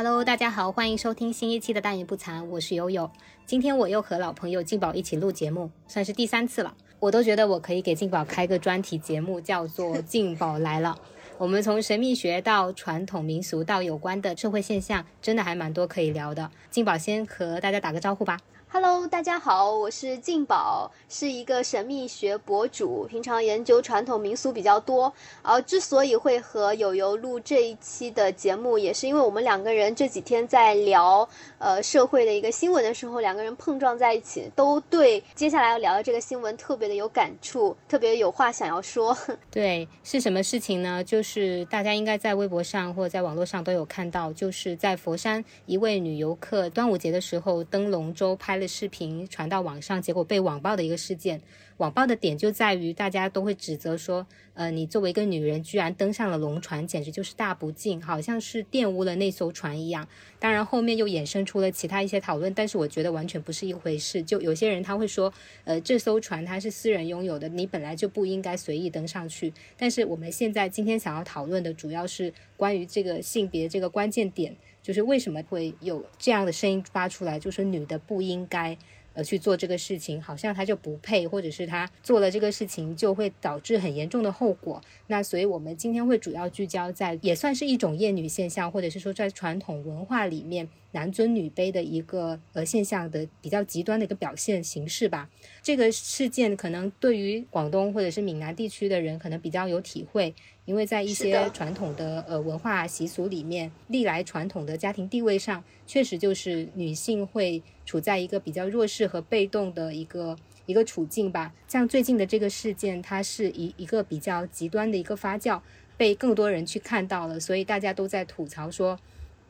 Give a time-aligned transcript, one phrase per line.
[0.00, 3.10] Hello，大家好，欢迎收听新一期的《大言不惭》，我是悠悠。
[3.44, 6.72] 今天我又和老朋友静宝一起录节目，算是第三次了。
[7.00, 10.96] 我都觉得我可以给静宝开个专题节目，叫做《静宝来了》。
[11.36, 16.48] 我们从神秘学到传统民俗到有关的社会现象，真的还蛮多可以聊的。
[16.70, 18.38] 静宝先和大家打个招呼吧。
[18.70, 25.10] Hello，大家好，我是静宝，是一个神秘学博主，平常研究传统民俗比较多。
[25.40, 39.16] 而之所以会和友友录这一期的节目，也是因为我们两个人这几天在聊呃社会的一个新闻的时候，两个人碰撞在一起，都对接下来要聊的这个新闻特别的有感触，特别有话想要说。
[39.50, 41.02] 对，是什么事情呢？
[41.02, 48.57] 就是大家应该在微博上或者在网络上都有看到，就是在佛山一位女游客端午节的时候登龙舟拍。
[48.58, 51.40] 的视频传到网上，结果被网暴的一个事件。
[51.78, 60.08] 网暴的点就在于，大家都会指责说，呃，你作为一个女人，居然登上了龙船，简直就是大不敬，好像是玷污了那艘船一样。
[60.40, 64.20] 当然，后面又衍生出了其他一些讨论，但是我觉得完全不是一回事。
[64.20, 69.52] 就有些人他会说，呃，这艘船它是私人拥有的，你本来就不应该随意登上去。
[69.76, 74.56] 但是我们现在今天想要讨论的，主要是关于这个性别这个关键点。
[74.88, 77.38] 就是为什么会有这样的声音发出来？
[77.38, 78.74] 就是女的不应该
[79.12, 84.80] 呃去做这个事情，好像她就不配，或者是她做了这个事情就会导致很严重的后果。
[85.08, 90.66] 那所以我们今天会主要聚焦在，也算是一种厌女现象，或者是说在传统文化里面。
[90.92, 95.28] 男尊女卑的一个呃现象的比较极端的一个表现形式吧。
[95.62, 111.52] 这个事件可能对于广东或者是闽南地区的人可能比较有体会，因为在一些传统的呃文化习俗里面，历来传统的家庭地位上，确实就是女性会处在一个比较弱势和被动的一个一个处境吧。
[111.66, 115.60] 像最近的这个事件，它是一一个比较极端的一个发酵，
[115.98, 118.98] 被更多人去看到了，所以大家都在吐槽说。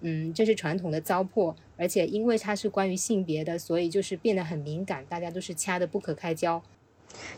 [0.00, 6.62] 嗯，这是传统的糟粕，而且因为它是关于性别的，所以就是变得很敏感，大家都是掐的不可开交。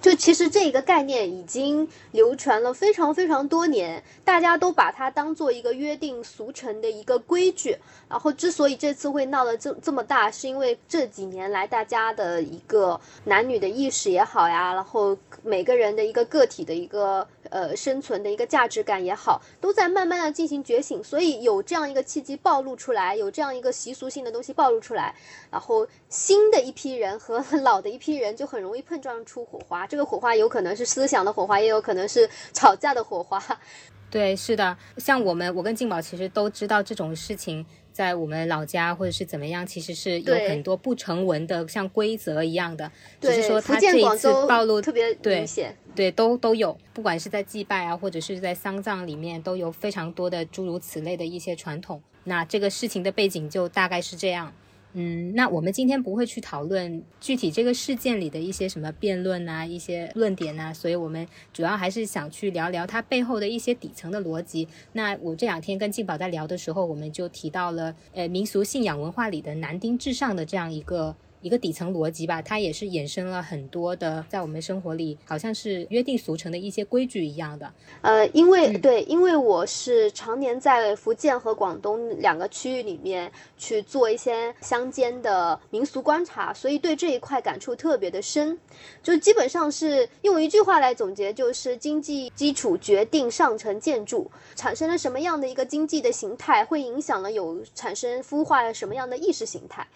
[0.01, 7.77] 就其实这个概念已经流传了非常非常多年，大家都把它当做一个约定俗成的一个规矩。
[8.09, 25.15] 然后之所以这次会闹得这这么大，是因为这几年来大家的一个男女的意识也好呀，然后每个人的一个个体的一个呃生存的一个价值感也好，都在慢慢的进行觉醒，所以有这样一个契机暴露出来，有这样一个习俗性的东西暴露出来，
[25.51, 29.61] 然后新的一批人和 老的一批人就很容易碰撞出火。
[29.71, 33.41] 花这个火花有可能是思想的火花，也有可能是吵架的火花。
[34.11, 42.91] 对，是的，像我们，我跟静宝其实都知道这种事情，在我们老家或者是怎么样，其实是有很多不成文的，像规则一样的。
[43.21, 52.03] 只是说他这一次暴露特别明显，对，都都有，不管是在祭拜啊，或者是在丧葬里面，都有非常多的诸如此类的一些传统。
[52.25, 54.53] 那这个事情的背景就大概是这样。
[54.93, 64.67] 嗯，那我们今天不会去讨论具体这个事件里的一些什么辩论呐，一些论点呐，所以我们主要还是想去聊聊它背后的一些底层的逻辑。
[64.93, 71.15] 那我这两天跟静宝在聊的时候，我们就提到了，呃，民俗信仰文化里的男丁至上的这样一个。
[71.43, 77.73] 一个底层逻辑吧，它也是衍生了很多的，在我们生活里好像是约定俗成的一些规矩一样的。
[78.03, 88.59] 呃，因为对，因为我是常年在福建和广东两个区域里面去做一些乡间的民俗观察，所以对这一块感触特别的深。
[89.03, 99.87] 就基本上是用一句话来总结，就是经济基础决定上层建筑，产生了什么样的一个经济的形态，会影响了有产生孵化了什么样的意识形态。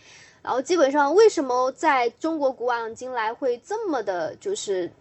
[0.44, 4.92] 然后基本上，为什么在中国古往今来会这么的，就是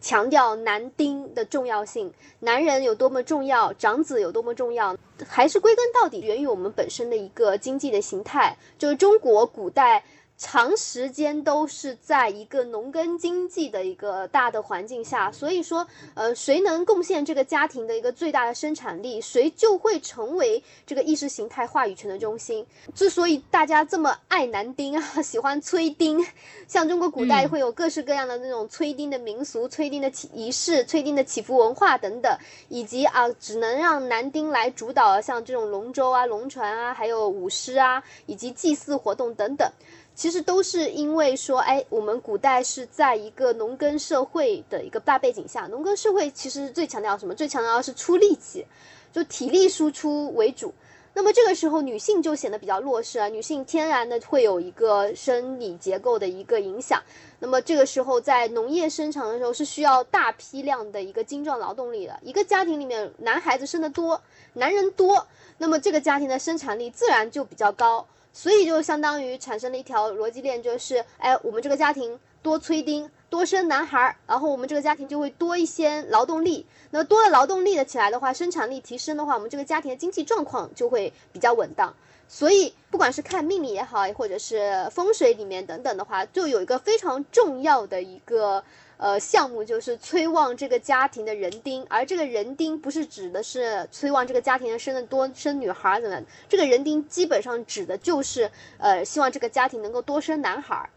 [0.00, 4.96] 强调男丁的重要性，男人有多么重要，长子有多么重要，
[5.28, 10.04] 还是归根到底源于我们本身的一个经济的形态，就是中国古代。
[10.42, 22.66] 长时间都是在一个农耕经济的一个大的环境下，所以说，呃，谁能贡献这个家庭的一个最大的生产力，谁就会成为这个意识形态话语权的中心。
[22.92, 26.18] 之所以大家这么爱男丁啊， 喜欢催丁，
[26.66, 32.36] 像中国古代会有各式各样的那种催丁的民俗、催丁的仪式、催丁的祈福文化等等，
[32.68, 39.70] 以及啊，只能让男丁来主导，像这种龙舟啊、龙船啊，还有舞狮啊，以及祭祀活动等等。
[40.14, 47.34] 其实都是因为说，哎，我们古代是在一个农耕社会的一个大背景下，农耕社会其实最强调什么？
[47.34, 48.66] 最强调的是出力气，
[49.12, 50.72] 就体力输出为主。
[51.14, 57.02] 那么这个时候女性就显得比较弱势啊，女性天然的会有一个生理结构的一个影响。
[57.38, 64.22] 那么这个时候在农业生产的时候是需要大批量的一个精壮劳动力的，一个家庭里面男孩子生的多，
[64.54, 65.26] 男人多，
[65.58, 68.06] 那么这个家庭的生产力自然就比较高。
[68.32, 76.66] 所以就相当于产生了一条逻辑链，就是，哎，我们这个家庭多催丁，多生男孩儿，然后我们这个家庭就会多一些劳动力。
[76.90, 81.94] 那多了劳动力的起来的话，生产力提升的话，我们这个家庭的经济状况就会比较稳当。
[82.26, 88.64] 所以，不管是看命理也好，或者是风水里面等等的话，就有一个非常重要的一个。
[88.96, 100.88] 呃，项目就是催旺这个家庭的人丁，而这个人丁不是指的是催旺这个家庭生的多生女孩怎么，这个人丁基本上指的就是呃，希望这个家庭能够多生男孩，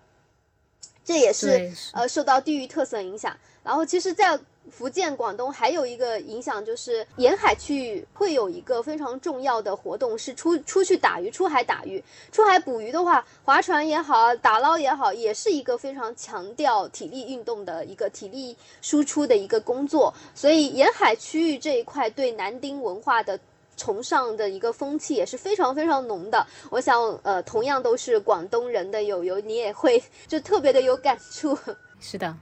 [1.04, 1.72] 这也是。
[1.94, 3.36] 呃受到地域特色影响。
[3.64, 4.40] 然后其实，在
[4.70, 20.14] 福建、广东还有一个影响，就是沿海区域会有一个非常重要的活动，是出出去打鱼、出海打鱼、出海捕鱼的话，划船也好，打捞也好，也是一个非常强调体力运动的一个体力输出的一个工作。
[20.34, 23.40] 所以沿海区域这一块对南丁文化的
[23.78, 26.46] 崇尚的一个风气也是非常非常浓的。
[26.70, 31.58] 我想，呃，同样都是广东人的友友，你也会就特别的有感触。
[32.00, 32.36] 是的。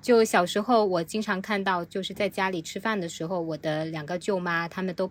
[0.00, 5.10] 就小时候，我经常看到，就是在家里吃饭的时候，我的两个舅妈，他们都。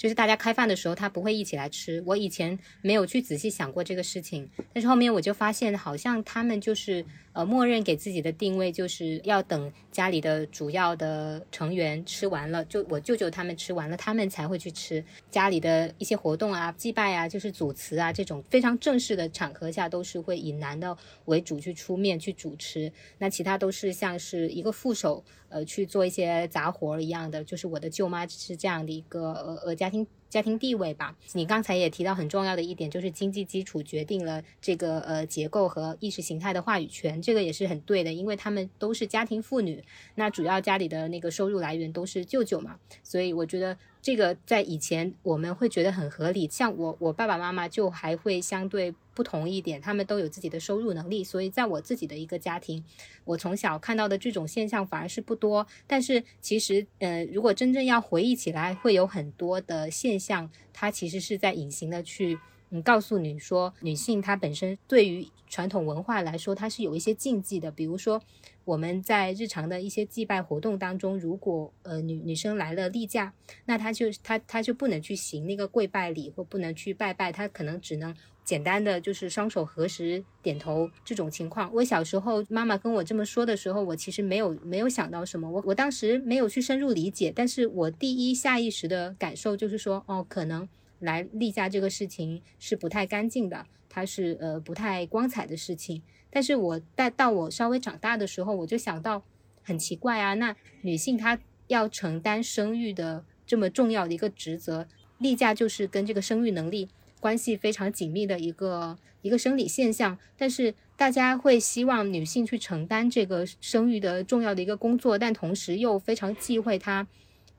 [0.00, 2.02] 就是大家开饭的时候，他不会一起来吃。
[2.06, 7.04] 我以前没有去仔细想过这个事情，但是后面我就发现，好像他们就是
[7.34, 15.04] 呃，默认给自己的定位就是要等家里的主要的成员吃完了，就我舅舅他们吃完了，他们才会去吃。
[15.30, 20.96] 家里的一些活动啊、祭拜啊、就是主祠啊这种非常正式的场合下，都是会以男的
[21.26, 25.22] 为主去出面去主持，那其他都是像是一个副手。
[25.50, 31.14] 呃，去做一些杂活一样的，就是我的舅妈是这样的一个呃呃家庭家庭地位吧。
[31.32, 43.76] 你刚才也提到很重要的一点，就是经济基础决定了这个呃结构和意识形态的话语权，这个也是很对的，因为他们都是家庭妇女，那主要家里的那个收入来源都是舅舅嘛，所以我觉得。
[44.02, 52.82] 这个在以前我们会觉得很合理，像我我爸爸妈妈就还会相对不同一点，他们都有自己的收入能力，所以在我自己的一个家庭，
[53.26, 55.66] 我从小看到的这种现象反而是不多。
[55.86, 62.38] 但是其实，呃，如果真正要回忆起来，会有很多的现象，它其实是在隐形的去
[62.70, 68.22] 嗯告诉你说，女性她本身对于传统文化来说，它是有一些禁忌的，比如说。
[68.66, 73.32] 我们在日常的一些祭拜活动当中，如果呃女女生来了例假，
[73.64, 78.14] 那她就她她就不能去行那个跪拜礼，或不能去拜拜，她可能只能
[78.50, 81.72] 简单的就是双手合十点头这种情况。
[81.72, 90.68] 我小时候妈妈跟我这么说的时候，我其实没有没有想到什么，我我当时没有去深入理解，但是我第一下意识的感受就是说，哦，可能
[90.98, 96.02] 来例假这个事情是不太干净的，它是呃不太光彩的事情。
[96.28, 99.22] 但是我带到我稍微长大的时候，我就想到
[99.62, 101.38] 很奇怪啊，那女性她
[101.68, 104.88] 要承担生育的这么重要的一个职责，
[105.18, 106.88] 例假就是跟这个生育能力
[107.20, 110.18] 关系非常紧密的一个一个生理现象。
[110.36, 117.06] 但是大家会希望女性去承担这个生育的重要的一个工作，但同时又非常忌讳她。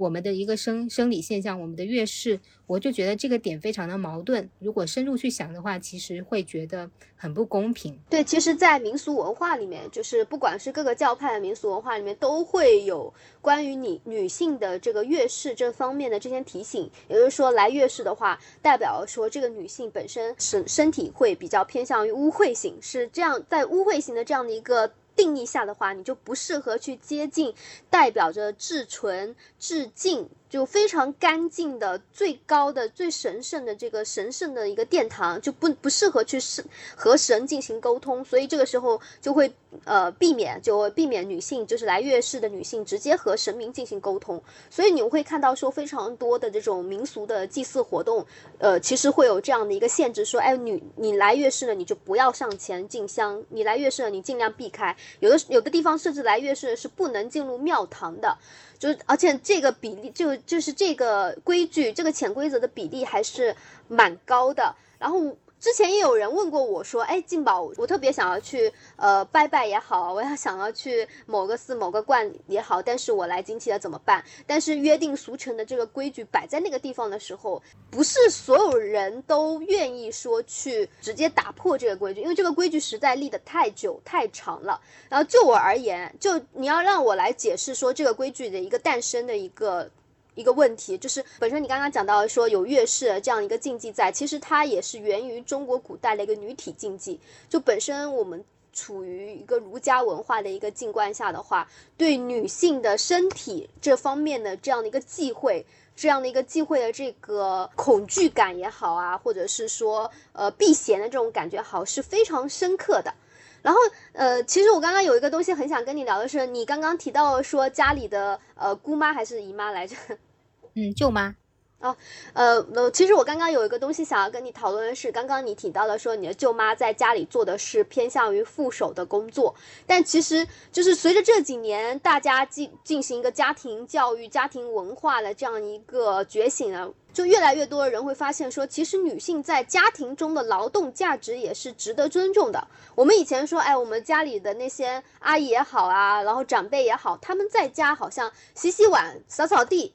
[0.01, 4.50] 我们的一个生生理现象，我们的月事，我就觉得这个点非常的矛盾。
[4.57, 7.95] 如果深入去想的话，其实会觉得很不公平。
[8.09, 16.90] 对，其实，在民俗文化里面，就是不管是各个教派的民俗文化里面，都会有关于你女性的这个月事这方面的这些提醒。
[17.07, 24.92] 也就是说，来月事的话，代表说这个女性本身身身体会比较偏向于污秽型，是这样，在污秽型的这样的一个。
[25.21, 27.54] 定义下的话，你就不适合去接近
[27.92, 30.28] 代表着至纯至净。
[30.51, 36.61] 就非常干净的、最高的、最神圣的这个神圣的一个殿堂，就不不适合去是
[36.93, 39.53] 和神进行沟通，所以这个时候就会
[39.85, 44.43] 呃避免，就避免女性就是来月事的女性直接和神明进行沟通。
[44.69, 48.25] 所以你会看到说非常多的这种民俗的祭祀活动，
[48.57, 54.97] 呃，其实会有这样的一个限制，说哎女你来月事了你就不要上前进香，你来月事了你尽量避开。
[55.21, 58.37] 有的有的地方甚至来月事是不能进入庙堂的。
[58.81, 63.56] 就，而且这个比例就就是这个规矩，这个潜规则的比例还是
[63.88, 64.76] 蛮高的。
[64.97, 65.38] 然后。
[65.61, 74.25] 之前也有人问过我说，哎，静宝，我特别想要去，呃，拜拜也好，我要想要去某个寺、某个观也好，但是我来经期了怎么办？
[74.47, 84.81] 但是约定俗成的这个规矩摆在那个地方的时候，不是所有人都愿意说去直接打破这个规矩，因为这个规矩实在立得太久太长了。
[85.09, 89.87] 然后就我而言，就你要让我来解释说这个规矩的一个诞生的一个。
[90.35, 97.19] 一个问题，就是本身你刚刚讲到说有月事这样一个禁忌在，其实它也是源于中国古代的一个女体禁忌。
[97.50, 113.14] 就本身我们处于一个儒家文化的一个境观下的话，对女性的身体这方面的这样的一个忌讳，这样的一个忌讳的这个恐惧感也好啊，或者是说呃避嫌的这种感觉好，是非常深刻的。
[113.61, 113.80] 然后，
[114.13, 119.95] 呃，其实我刚刚有一个东西很想跟你聊的是，你刚刚提到说家里的呃姑妈还是姨妈来着？
[120.75, 121.35] 嗯，舅妈。
[121.80, 121.97] 哦，
[122.33, 129.56] 呃，那其实我刚刚有一个东西想要跟你讨论的是，刚刚你提到的说你的舅妈在家里做的是偏向于副手的工作，
[129.87, 142.68] 但其实就是随着这几年大家进进行一个家庭教育、家庭文化的这样一个觉醒呢，就越来越多的人会发现说，其实女性在家庭中的劳动价值也是值得尊重的。
[142.95, 149.94] 我们以前说，哎，我们家里的那些阿姨也好啊，然后长辈也好，他们在家好像洗洗碗、扫扫地。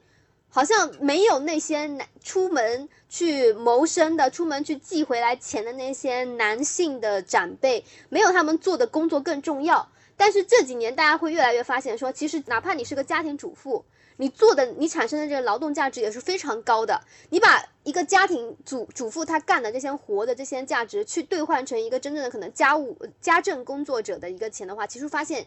[0.49, 9.89] 好像没有那些男出门去谋生的、出门去寄回来钱的那些男性的长辈，没有他们做的工作更重要。
[10.15, 13.83] 但是这几年，大家会越来越发现，说其实哪怕你是个家庭主妇，
[14.17, 16.99] 你做的、你产生的这个劳动价值也是非常高的。
[17.29, 25.45] 你把一个家庭主主妇她干的这些活的这些价值，去兑换成一个真正的可能家务家政工作者的一个钱的话，其实发现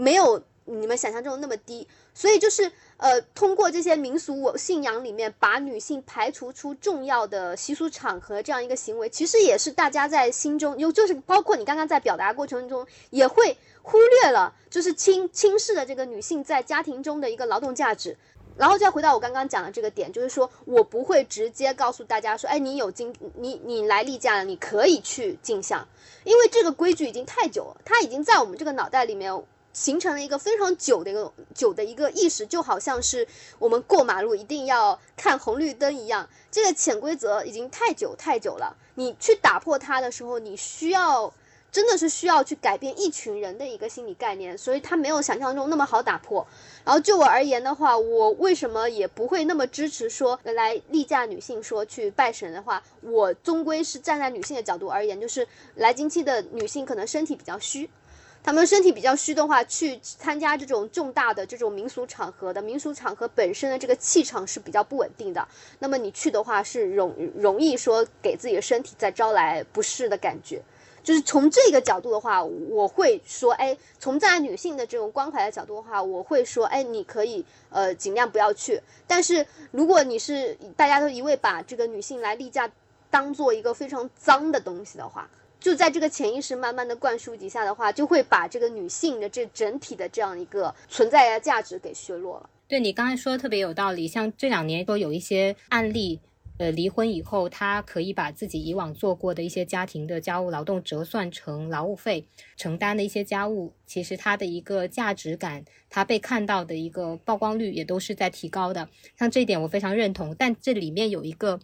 [0.00, 1.86] 没有你们想象中那么低。
[2.14, 2.70] 所以就是。
[3.02, 18.14] 呃，通过这些民俗我信仰里面，把女性排除出重要的习俗场合这样一个行为，其实也是大家在心中，有就是包括你刚刚在表达过程中，也会忽略了，就是轻轻视了这个女性在家庭中的一个劳动价值。
[18.58, 25.88] 然后再回到我刚刚讲的这个点，就是说我不会直接告诉大家说，哎，你有经，你你来例假了，你可以去进香，
[26.24, 29.42] 因为这个规矩已经太久了，它已经在我们这个脑袋里面。
[29.72, 33.26] 形成了一个非常久的一个久的一个意识，就好像是
[33.58, 36.28] 我们过马路一定要看红绿灯一样。
[36.50, 41.32] 这个潜规则已经太久太久了，你去打破它的时候，你需要
[41.70, 46.44] 真的是需要去改变一群人的一个心理概念，所以它没有想象中那么好打破。
[46.84, 55.46] 然后就我而言的话，我为什么也不会那么支持说来例假女性说去拜神的话，我终归是站在女性的角度而言，就是
[55.76, 57.88] 来经期的女性可能身体比较虚。
[58.42, 65.46] 他们身体比较虚的话，去参加这种重大的这种民俗场合的民俗场合本身的这个气场是比较不稳定的。
[65.78, 70.62] 那么你去的话，是容容易说给自己的身体再招来不适的感觉。
[71.02, 78.80] 就是从这个角度的话，我会说，哎，从在女性的这种关怀的角度的话，我会说，哎，你可以呃尽量不要去。
[79.06, 82.70] 但是如果你是大家都一味把这个女性来例假
[83.10, 85.28] 当做一个非常脏的东西的话。
[85.60, 92.48] 就在这个潜意识慢慢的灌输底下的话，就会把这个女性的这整体的这样一个存在的价值给削弱了。
[92.66, 96.18] 对你刚才说的特别有道理，像这两年说有一些案例，
[96.56, 102.24] 呃，离婚以后，他可以把自己以往做过的一些家庭的家务劳动折算成劳务费，
[102.56, 108.88] 承担的一些家务，其实他的一个价值感，他被看到的一个曝光率也都是在提高的。
[109.18, 111.60] 像这一点我非常认同，但这里面有一个，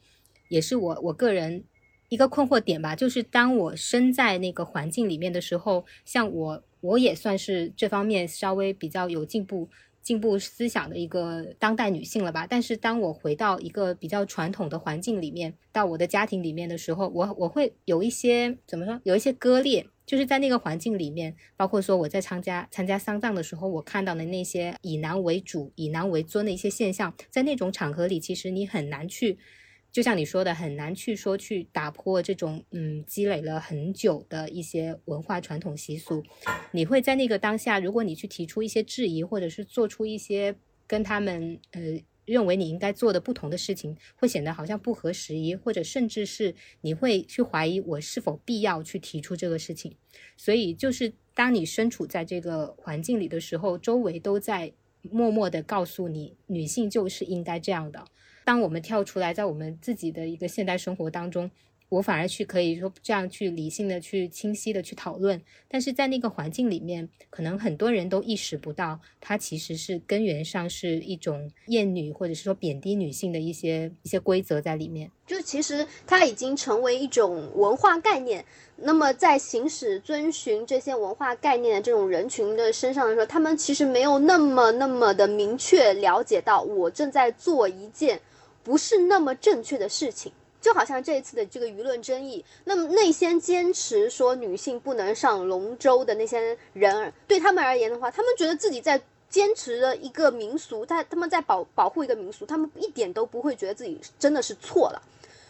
[0.49, 1.65] 也是我我个人。
[2.09, 9.69] 一个困惑点吧，就是当我身在那个环境里面的时候，像我，我也算是这方面稍微比较有进步、
[10.03, 12.47] 进步思想的一个当代女性了吧。
[12.49, 29.39] 但是当我回到一个比较传统的环境里面，到我的家庭里面的时候，我我会有一些怎么说，有一些割裂，就是在那个环境里面，包括说我在参加参加丧葬的时候，我看到的那些以男为主、以男为尊的一些现象，在那种场合里，其实你很难去。
[29.97, 36.23] 就像你说的，很难去说去打破这种嗯积累了很久的一些文化传统习俗。
[36.71, 40.55] 你会在那个当下，如果你去提出一些质疑，或者是做出一些
[40.87, 41.81] 跟他们呃
[42.26, 49.97] 认为你应该做的不同的事情，会显得好像不合时宜，或者甚至是你会去怀疑我是否必要去提出这个事情。
[50.37, 58.05] 所以，就是当你身处在这个环境里的时候，周围都在默默的告诉你，女性就是应该这样的。
[58.47, 61.50] 当我们跳出来，在我们自己的一个现代生活当中，
[61.88, 75.11] 我反而去可以说这样去理性的去清晰的去讨论，但是在那个环境里面，可能很多人都意识不到，它其实是根源上是一种厌女或者是说贬低女性的一些一些规则在里面。
[75.26, 78.45] 就其实它已经成为一种文化概念。
[78.76, 88.21] 那么在行使遵循这些文化概念的这种人群的身上的时候，他们其实没有那么那么的明确了解到，我正在做一件。
[88.67, 105.01] 不是那么正确的事情，就好像这一次的这个舆论争议，那么那些坚持说女性不能上龙舟的那些人，对他们而言的话，他们觉得自己在坚持着一个民俗，他他们在保保护一个民俗，他们一点都不会觉得自己真的是错了。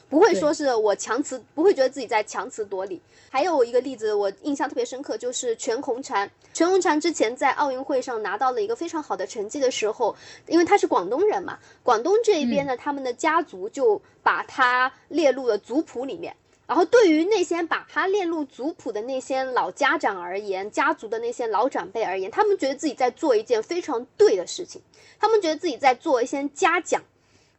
[0.09, 3.01] 不会说是我强词，不会觉得自己在强词夺理。
[3.29, 6.29] 还有一个例子，我印象特别深刻，就是全红婵。
[6.55, 10.15] 全红婵之前在奥运会上拿到了一个非常好的成绩的时候，
[10.47, 16.35] 因为她是广东人嘛，广东这一边呢，他们的家族就把她列入了族谱里面。
[16.67, 24.81] 然后对于那些把她列入族谱的那些老家长而言，家族的那些老长辈而言，他们觉得自己在做一件非常对的事情，
[25.19, 27.03] 他们觉得自己在做一些嘉奖，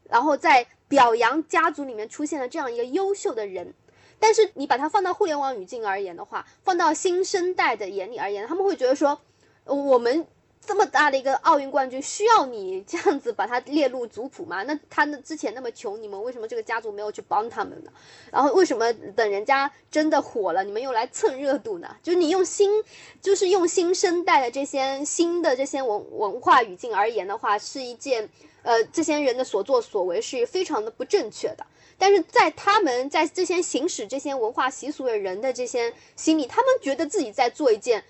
[0.10, 0.66] 然后在。
[0.88, 3.74] 表扬家族里面出现了这样一个优秀的人，
[4.20, 9.20] 但是你把它放到互联网语境而言的话，放到新生代的眼里而言，他们会觉得说，
[9.66, 10.26] 我们
[10.68, 14.62] 这么大的一个奥运冠军，需要你这样子把他列入族谱吗？
[14.68, 17.92] 那他那之前那么穷，你们为什么这个家族没有去帮他们呢？
[18.32, 21.96] 然后为什么等人家真的火了，你们又来蹭热度呢？
[22.04, 22.70] 就是你用新，
[23.22, 28.30] 就是用新生代的这些新的这些文文化语境而言的话，是一件。
[28.64, 31.66] 呃，这些人的所作所为是非常的不正确的，
[31.98, 38.04] 但是在他们在这些行使这些文化习俗的人的这些心里，他们觉得自己在做一件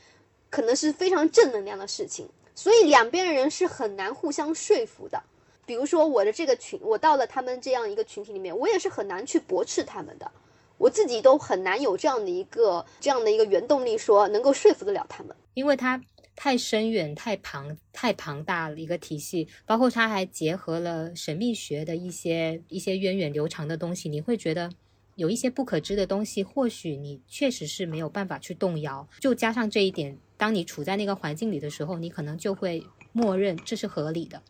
[0.49, 5.23] 可能是非常正能量的事情，所以两边的人是很难互相说服的。
[5.65, 10.29] 比如说我的这个群，我到了他们这样一个群体里面，我也是很难去驳斥他们的，
[10.77, 16.01] 我自己都很难有这样的一个这样的一个原动力，说能够说服得了他们，因为他。
[16.39, 24.69] 太深远、太庞、太庞大的一个体系，包括它还结合了神秘学的一些一些源远流长的东西，你会觉得
[25.15, 29.07] 有一些不可知的东西，或许你确实是没有办法去动摇。
[29.19, 34.41] 就加上这一点，当你处在那个环境里的时候，你可能就会默认这是合理的。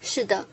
[0.00, 0.46] 是的。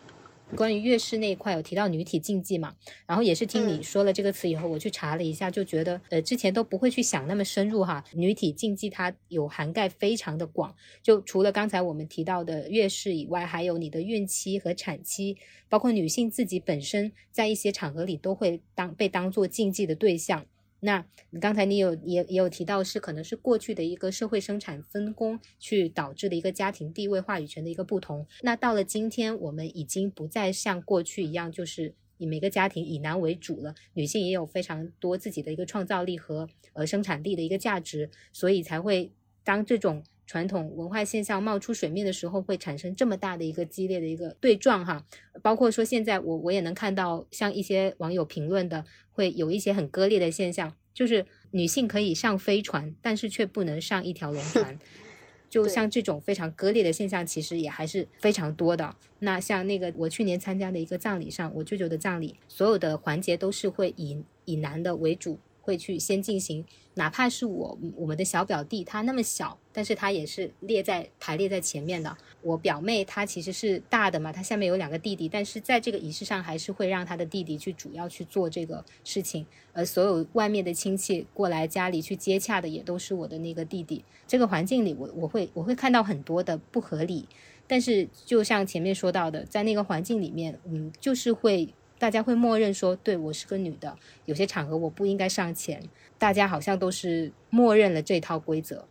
[0.55, 2.75] 关于月事那一块有提到女体禁忌嘛？
[3.07, 8.03] 然后也是听你说了这个词以后，我去查了一下，就觉得呃之前都不会去想那么深入哈。
[8.13, 15.37] 女体禁忌它有涵盖非常的广，就除了刚才我们提到的月事以外，还有你的孕期和产期，
[15.69, 20.45] 包括女性自己本身在一些场合里都会当被当做禁忌的对象。
[20.85, 21.05] 那
[21.39, 28.27] 刚才你有也也有提到是可能是过去的一个社会生产分工去导致的一个家庭地位话语权的一个不同。
[28.41, 39.13] 那到了今天，我们已经不再像过去一样，就是以每个家庭以男为主了，女性也有非常多自己的一个创造力和呃生产力的一个价值，所以才会
[39.45, 45.05] 当这种传统文化现象冒出水面的时候，会产生这么大的一个激烈的一个对撞哈。
[45.43, 48.83] 包括说现在我我也能看到像一些网友评论的。
[49.15, 54.79] 会有一些很割裂的现象，就是女性可以上飞船，但是却不能上一条龙船。
[55.51, 58.95] 就像这种非常割裂的现象，其实也还是非常多的。
[59.19, 65.37] 那像那个我去年参加的一个葬礼上，我舅舅的葬礼，所有的环节都是会以以男的为主。
[65.63, 66.63] 会去先进行，
[66.95, 72.15] 哪怕是我我们的小表弟，他那么小，但是他也是列在排列在前面的。
[72.41, 79.45] 我表妹她其实是大的嘛，她下面有两个弟弟，但是在这个仪式上还是会让他的弟弟去主要去做这个事情。
[79.71, 84.03] 而，所有外面的亲戚过来家里去接洽的也都是我的那个弟弟。
[84.27, 87.25] 这个环境里，我我会我会看到很多的不合理，
[87.65, 91.73] 但是就像前面说到的，在那个环境里面，嗯，就是会。
[92.03, 95.81] 大家会默认说，对我是个女的，有些场合我不应该上前。
[96.17, 98.83] 大家好像都是默认了这套规则，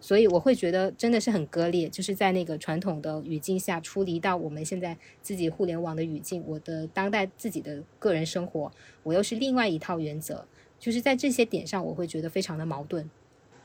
[0.00, 1.88] 所以我会觉得真的是很割裂。
[1.88, 8.72] 就是在那个传统的语境下，出离到我们现在自己互联网的语境，我的当代自己的个人生活，
[9.04, 10.44] 我又是另外一套原则。
[10.80, 13.08] 就是在这些点上，我会觉得非常的矛盾。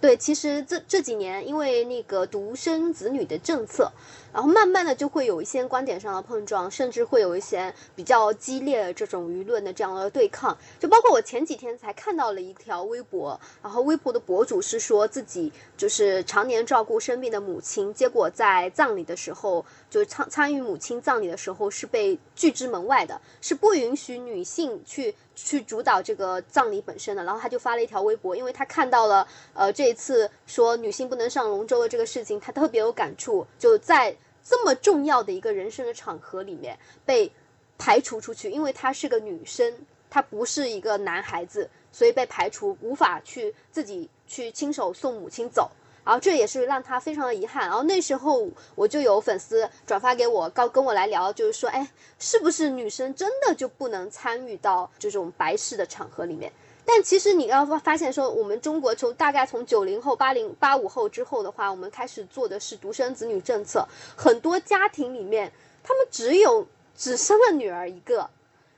[0.04, 3.90] 对，其实这这几年因为那个独生子女的政策，
[4.34, 10.58] 然后慢慢的就会有一些观点上的碰撞，甚至会有一些比较激烈的这种舆论的这样的对抗。
[10.78, 25.16] 就包括我前几天才看到了一条微博，然后微博的博主是说自己就是常年照顾生病的母亲，结果在葬礼的时候，就参参与母亲葬礼的时候是被拒之门外的，是不允许女性去。
[25.36, 37.32] 去主导这个葬礼本身的，然后他就发了一条微博，因为他看到了，呃，这一次说女性不能上龙舟的这个事情，他特别有感触，就在这么重要的一个人生的场合里面被
[37.78, 39.74] 排除出去，因为她是个女生，
[40.10, 45.72] 她不是一个男孩子，所以被排除，无法去自己去亲手送母亲走。
[46.04, 47.68] 然后这也是让他非常的遗憾。
[47.68, 51.88] 然后那时候我就有粉丝转发给我，告跟我来聊，就是说，哎，
[52.20, 56.52] 是不是女生真的就不能参与到这种白事的场合里面？
[56.86, 63.88] 但其实你要发现说，我们中国从大概从九零后、八零八五后之后的话，我们开始做的是独生子女政策，
[64.18, 68.30] 很多家庭里面他们只有只生了女儿一个。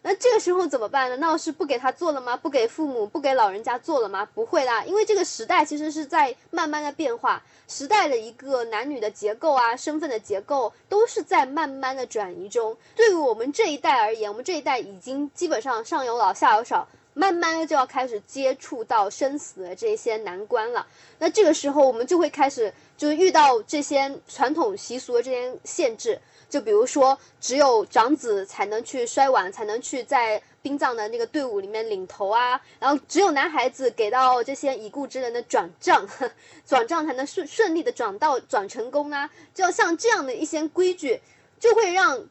[0.08, 1.18] 那这个时候怎么办呢？
[1.18, 2.38] 那是不给他做了吗？
[2.38, 4.24] 不给父母、不给老人家做了吗？
[4.36, 12.78] 不会啦，因为这个时代其实是在慢慢的变化，时代的一个男女的结构啊、身份的结构都是在慢慢的转移中。
[12.96, 20.86] 对于我们这一代而言，我们这一代已经基本上上有老下有少，慢慢的就要开始接触到生死的这些难关了。
[21.18, 26.22] 那这个时候我们就会开始就是遇到这些传统习俗的这些限制。
[26.56, 32.62] 就比如说，只有长子才能去摔碗，才能去在殡葬的那个队伍里面领头啊。
[32.80, 36.08] 然后只有男孩子给到这些已故之人的转账，
[36.66, 39.30] 转账才能顺顺利的转到转成功啊。
[39.54, 41.20] 就像这样的一些规矩，
[41.60, 42.24] 就会让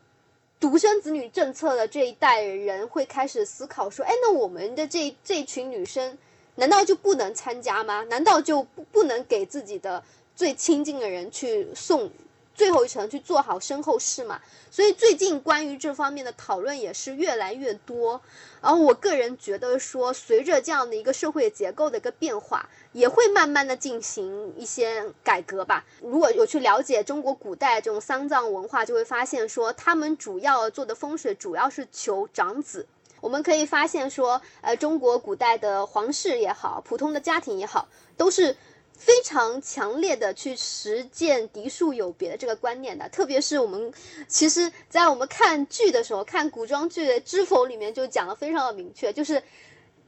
[0.58, 6.16] 独生子女政策的这一代人会开始思考说：，哎，那我们的这这群女生，
[6.54, 8.02] 难道就不能参加吗？
[8.04, 10.02] 难道就不不能给自己的
[10.34, 12.10] 最亲近的人去送？
[12.54, 14.40] 最后一层去做好身后事嘛，
[14.70, 18.20] 所以最近关于这方面的讨论也是越来越多。
[18.62, 25.84] 然后我个人觉得说，随着这样的一个社会结构的一个变化，也会慢慢的进行一些改革吧。
[26.00, 32.86] 如果有去了解中国古代这种丧葬文化，就会发现说，他们主要做的风水主要是求长子。
[33.20, 38.56] 我们可以发现说，呃，中国古代的皇室也好，普通的家庭也好，都是。
[38.96, 43.92] 非常强烈的去实践嫡庶有别的这个观念的，特别是我们，
[44.28, 49.42] 其实，在我们看剧的时候，看古装剧《知否》里面就讲的非常的明确，就是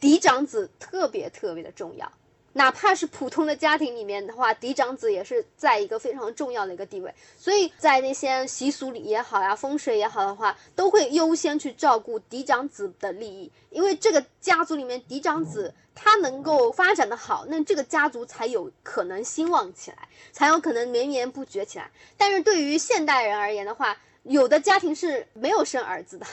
[0.00, 2.10] 嫡长子特别特别的重要，
[2.56, 15.72] 哪怕是普通的家庭里面的话，嫡长子也是在一个非常重要的一个地位，所以在那些习俗里也好呀，风水也好的话，都会优先去照顾嫡长子的利益，因为这个家族里面嫡长子。
[15.98, 19.96] 他能够发展的好，那这个家族才有可能兴旺起来，
[20.30, 21.90] 才有可能绵延不绝起来。
[22.18, 26.26] 但是对于现代人而言的话，有的家庭是没有生儿子的，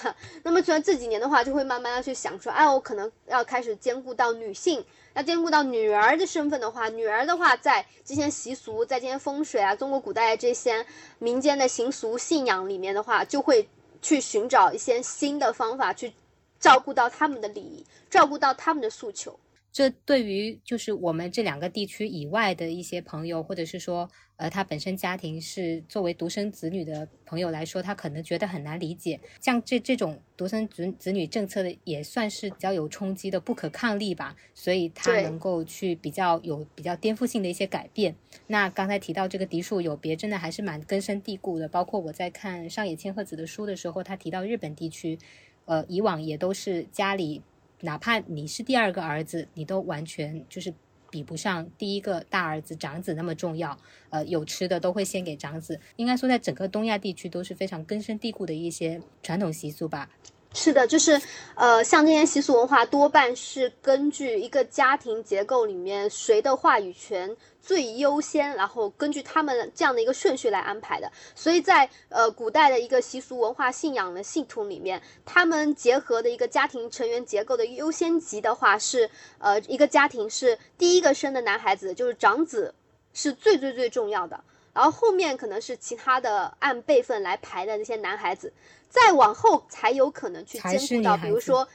[0.43, 4.83] 那么虽然这几年的话，就会慢慢的去想说，哎，我可能要开始兼顾到女性，
[5.13, 10.85] 要兼顾到女儿的身份的话，女儿的话，在这些习俗，在这些风水啊，中国古代这些
[11.19, 13.69] 民间的习俗信仰里面的话，就会
[14.01, 16.13] 去寻找一些新的方法去
[16.59, 19.39] 照顾到他们的利益，照顾到他们的诉求。
[19.73, 29.19] 这对于就是我们这两个地区以外的一些朋友，或者是说，呃，他本身家庭是作为独生子女的朋友来说，他可能觉得很难理解。
[29.41, 38.15] 像这这种独生子子女政策的，也算是比较有冲击的不可抗力吧，所以他能够去比较有比较颠覆性的一些改变。
[38.45, 41.67] 那刚才提到这个嫡庶有别，真的还是蛮根深蒂固的。
[41.67, 45.17] 包括我在看上野千鹤子的书的时候，他提到日本地区，
[45.65, 47.41] 呃，以往也都是家里。
[47.83, 50.73] 哪怕你是第二个儿子，你都完全就是
[51.11, 53.77] 比不上第一个大儿子长子那么重要。
[54.09, 55.77] 呃，有吃的都会先给长子。
[55.97, 60.09] 应该说，在整个东亚地区都是非常根深蒂固的一些传统习俗吧。
[60.55, 61.19] 是的，就是，
[61.55, 71.11] 呃，像这些习俗文化，多半是根据一个家庭结构里面谁的话语权最优先，然后根据他们这样的一个顺序来安排的。
[71.33, 82.75] 所以在呃古代的一个习俗文化信仰的系统里面，他们结合的一个家庭成员结构的优先级的话是，呃，一个家庭是第一个生的男孩子，就是长子
[83.11, 84.39] 是最最最重要的，
[84.71, 88.53] 然后后面可能是其他的按辈分来排的那些男孩子。
[88.93, 91.67] 再往后才有可能去兼顾到，比如说，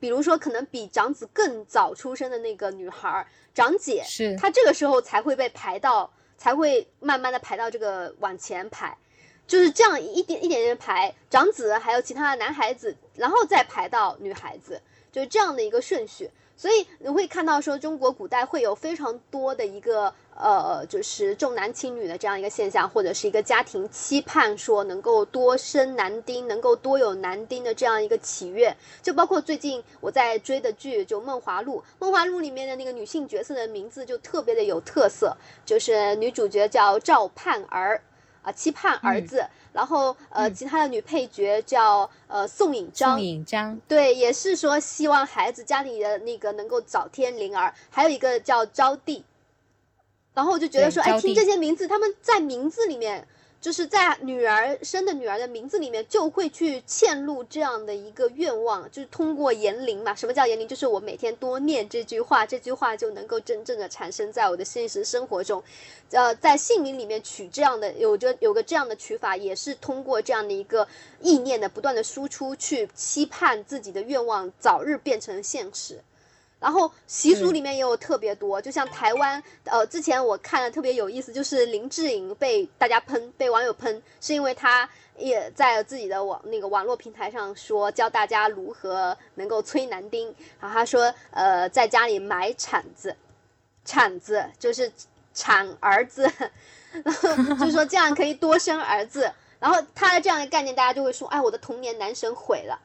[0.00, 4.36] 比如说可能比长子更早出生的那个女孩，长姐，是。
[4.36, 8.98] 她这个时候才会被排到，才会慢慢的排到这个往前排，
[9.46, 14.82] 就是这样一点一点点排，长子还有其他的男孩子，然后再排到女孩子，
[15.12, 16.28] 就是这样的一个顺序。
[16.60, 28.76] 所以你会看到说，中国古代会有非常多的一个呃，就是重男轻女的这样一个现象，或者是一个家庭期盼说能够多生男丁，能够多有男丁的这样一个祈愿。
[29.00, 38.02] 就包括最近我在追的剧，就《梦华录》，《梦华录》里面的那个女性角色的名字就特别的有特色，就是女主角叫赵盼儿。
[38.42, 49.22] 啊，期盼儿子，然后呃，其他的女配角叫呃宋引章，宋引章，对，也是说希望孩子家里的那个能够早添灵儿，还有一个叫招娣，
[50.34, 53.26] 然后我就觉得说，哎，听这些名字，他们在名字里面。
[53.60, 60.14] 就是在女儿生的女儿的名字里面，就会去嵌入这样的一个愿望，就是通过言灵嘛。
[60.14, 60.66] 什么叫言灵？
[60.66, 65.62] 就是我每天多念这句话，这句话就能够真正的产生在我的现实生活中。
[66.10, 70.88] 呃，在姓名里面取这样的，有着有个这样的取法，也是通过这样的一个
[71.20, 76.00] 意念的不断的输出，去期盼自己的愿望早日变成现实。
[76.60, 93.16] 然后习俗里面也有特别多，就像台湾，呃，之前我看了特别有意思，就是林志颖被大家喷，被网友喷，是因为他也在自己的网那个网络平台上说教大家如何能够催男丁，然后他说，呃，在家里买铲子，
[93.86, 94.92] 铲子就是
[95.32, 96.30] 铲儿子，
[97.02, 102.78] 然后就是说这样可以多生儿子，然后他的这样的概念，大家就会说，哎，我的童年男神毁了。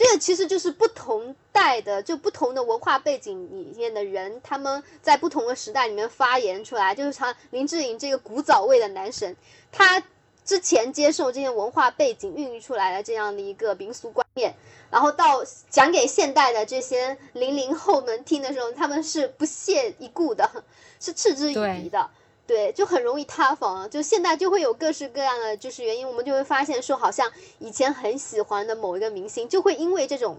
[0.00, 9.36] 这个其实就是不同代的，就不同的文化背景里面的人，他们在不同的时代里面发言出来，就是像林志颖这个古早味的男神，
[9.70, 10.02] 他
[10.42, 14.54] 之前接受这些文化背景孕育出来的这样的一个民俗观念，
[14.90, 20.50] 然后到讲给现代的这些零零后们听的时候，他们是不屑一顾的，
[20.98, 22.08] 是嗤之以鼻的。
[22.50, 23.88] 对，就很容易塌房。
[23.88, 30.36] 就现在就会有各式各样的就是原因，我们就会发现说，好像以前很喜欢的某一个明星，就会因为这种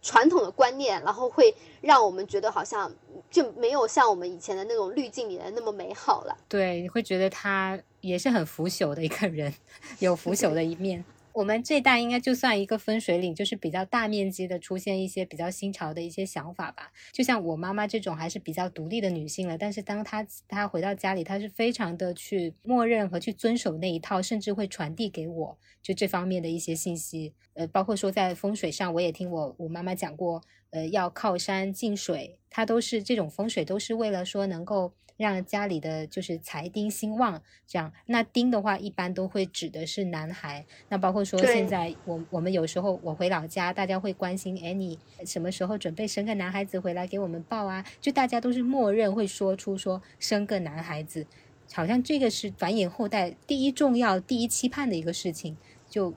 [0.00, 2.88] 传统的观念，然后会让我们觉得好像
[3.32, 6.38] 就没有像我们以前的那种滤镜里的那么美好了。
[6.48, 9.52] 对，你会觉得他也是很腐朽的一个人，
[9.98, 11.04] 有腐朽的一面。
[11.38, 16.90] 我们这代应该就算一个分水岭，就是比较大面积的出现一些比较新潮的一些想法吧。
[17.12, 27.32] 就像我妈妈这种还是比较独立的女性了，但是当她她回到家里，她是非常的去默认和去遵守那一套，甚至会传递给我就这方面的一些信息。
[27.54, 34.92] 呃，包括说在风水上，我也听我我妈妈讲过，呃，要靠山进水，它都是这种风水都是为了说能够。
[35.18, 40.64] 让家里的就是财丁兴旺，这样那丁的话一般都会指的是男孩。
[40.90, 47.84] 那包括说现在我我们有时候我回老家，大家会关心，哎，你什么时候准备生个男孩子回来给我们抱啊？
[48.00, 51.26] 就大家都是默认会说出说生个男孩子，
[51.72, 55.56] 好像这个是繁衍后代第一重要、第一期盼的一个事情，
[55.90, 56.14] 就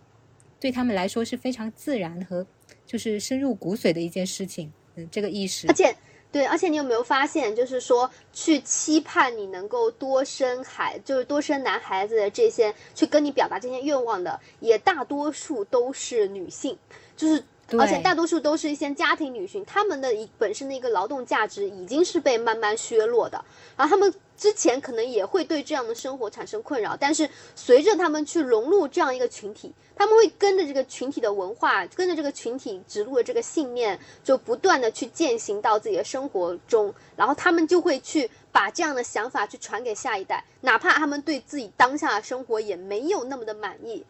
[0.61, 2.47] 对他们来说是非常自然和
[2.85, 4.71] 就是深入骨髓的一件事情。
[4.95, 5.67] 嗯，这个意识。
[5.67, 5.93] 而且。
[6.31, 16.77] 对，而且你有没有发现，就是说去期盼你能够多生孩，就是多生男孩子的这些，去跟你表达这些愿望的，也大多数都是女性，
[17.17, 17.43] 就是。
[17.79, 23.43] 而且大多数都是一些家庭女性，她们的一本身的一个劳动价值已经是被慢慢削弱的，
[23.77, 44.03] 然后她们之前可能也会对这样的生活产生困扰，但是随着她们去融入这样一个群体，他们会跟着这个群体的文化，跟着这个群体植入的这个信念，就不断的去践行到自己的生活中，然后他们就会去把这样的想法去传给下一代，哪怕他们对自己当下的生活也没有那么的满意。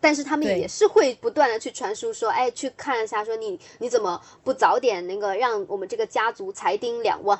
[0.00, 7.38] 但是他们也是会不断的去传输说，哎，去看一下，说你你怎么不早点那个让我们这个家族财丁两旺？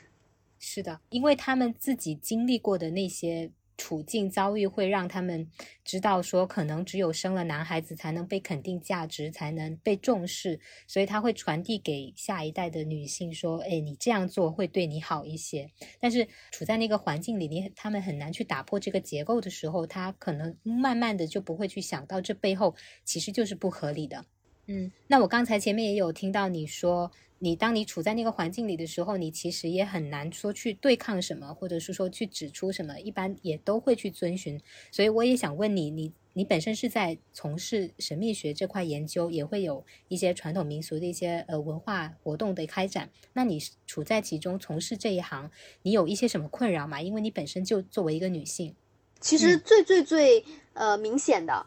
[0.58, 3.50] 是的，因为他们自己经历过的那些。
[3.78, 5.48] 处境遭遇会让他们
[5.84, 24.26] 知道，说可能只有生了男孩子才能被肯定价值，才能被重视，所以他会传递给下一代的女性说：“哎，你这样做会对你好一些。”但是处在那个环境里，你他们很难去打破这个结构的时候，他可能慢慢的就不会去想到这背后其实就是不合理的。
[24.66, 27.10] 嗯，那我刚才前面也有听到你说。
[27.40, 34.60] 你当你处在那个环境里的时候，你其实也很难说去对抗什么，或者是说去指出什么，一般也都会去遵循。
[34.90, 43.10] 所以我也想问你，你你本身是在从事神秘学这块研究，也会有一些传统民俗的一些呃文化活动的开展。
[43.32, 45.50] 那你处在其中从事这一行，
[45.82, 47.00] 你有一些什么困扰吗？
[47.00, 48.74] 因为你本身就作为一个女性，
[49.20, 51.66] 其实最最最呃明显的。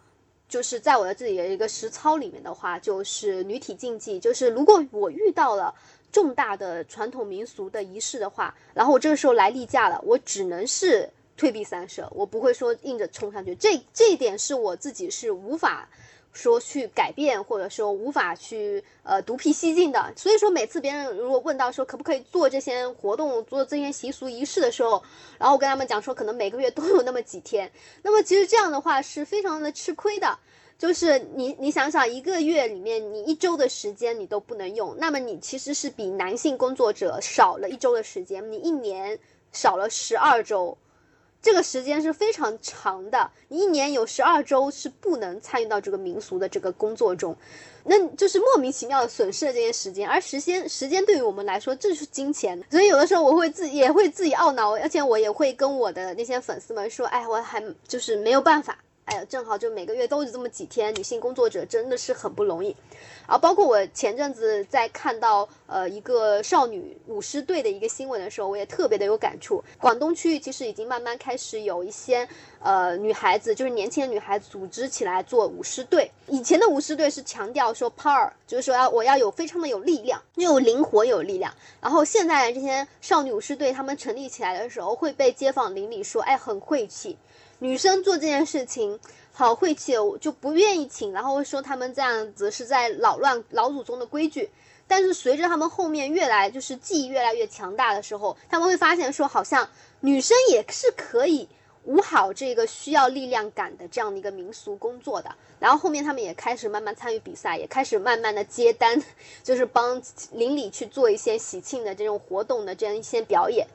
[0.52, 4.20] 就是在我的自己的一个实操里面的话，就是女体竞技。
[4.20, 5.74] 就是如果我遇到了
[6.12, 13.56] 重大的传统民俗的仪式的话，然后我这个时候来例假了，我只能是退避三舍，我不会说硬着冲上去。
[13.56, 15.88] 这这一点是我自己是无法
[16.34, 20.14] 说去改变，或者说无法去呃独辟蹊径的。
[20.16, 25.04] 所以说每次别人如果问到说可不可以做这些活动、做这些习俗仪式的时候，
[25.38, 27.72] 然后我跟他们讲说，可能每个月都有那么几天。
[28.02, 30.38] 那么其实这样的话是非常的吃亏的。
[30.78, 39.20] 就是你，你想想，一个月里面你一周的时间你都不能用，那么你其实是比男性工作者少了一周的时间，你一年
[39.52, 40.76] 少了十二周，
[41.42, 43.32] 这个时间是非常长的。
[43.48, 47.36] 你一年有十二周是不能参与到这个民俗的这个工作中，
[47.86, 50.08] 那就是莫名其妙的损失了这些时间。
[50.08, 52.64] 而时间，时间对于我们来说，这是金钱。
[52.70, 58.78] 所以有的时候我会自也会自己懊恼，而且我也会跟我的那些粉丝们说，哎，我还就是没有办法。
[59.06, 62.76] 哎呀，正好就每个月都是这么几天，女性工作者真的是很不容易。
[63.26, 69.64] 啊，包括我前阵子在看到呃一个少女舞狮队的一个新闻的时候，我也特别的有感触。
[69.80, 72.28] 广东区域其实已经慢慢开始有一些
[72.60, 76.10] 呃女孩子，就是年轻的女孩组织起来做舞狮队。
[76.28, 81.54] 以前的舞狮队是强调说 power，就是说要我要有非常的有力量，又灵活有力量。
[81.82, 87.18] 然后现在这些少女舞狮队他们成立起来的时候，会被街坊邻里说，哎，很晦气，
[87.62, 89.00] 女生做这件事情。
[89.34, 94.50] 好晦气，我就不愿意请，然后会说他们这样子是在扰乱老祖宗的规矩。
[94.88, 99.70] 但是随着他们后面越来就是技艺越来越强大的时候，他们会发现说好像
[100.02, 101.48] 女生也是可以
[101.86, 105.34] 舞好这个需要力量感的这样的一个民俗工作的。
[105.60, 109.02] 然后后面他们也开始慢慢参与比赛，也开始慢慢的接单，
[109.44, 110.02] 就是帮
[110.34, 113.66] 邻里去做一些喜庆的这种活动的这样一些表演。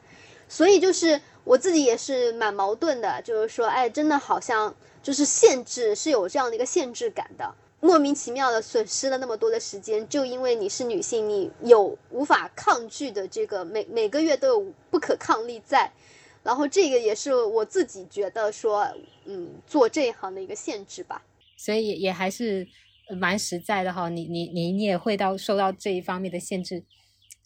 [0.48, 4.74] 所以就是我自己也是蛮矛盾的，就是说，哎，真的好像。
[5.02, 15.92] 就是限制是有这样的一个限制感的，莫名其妙的损失了那么多的时间，就因为你是女性，你有无法抗拒的这个每每个月都有不可抗力在，
[16.42, 18.85] 然后这个也是我自己觉得说，
[19.26, 21.22] 嗯，做这一行的一个限制吧。
[21.56, 22.66] 所以也还是
[23.20, 26.82] 蛮实在的哈，你你你你也会到受到这一方面的限制。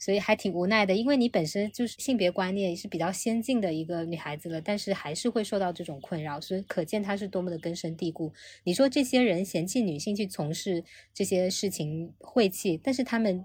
[0.00, 8.32] 所以还挺无奈的，因为你本身就是性别观念是比较先进的一个女孩子了，但是还是会受到这种困扰，所以可见她是多么的根深蒂固。
[8.64, 10.82] 你说这些人嫌弃女性去从事
[11.12, 13.44] 这些事情晦气，但是他们